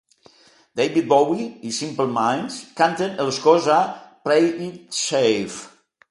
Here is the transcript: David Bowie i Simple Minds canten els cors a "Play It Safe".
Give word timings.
David 0.79 1.07
Bowie 1.09 1.43
i 1.71 1.73
Simple 1.79 2.07
Minds 2.15 2.57
canten 2.79 3.21
els 3.25 3.37
cors 3.43 3.67
a 3.75 3.77
"Play 4.23 4.49
It 4.69 4.97
Safe". 5.01 5.69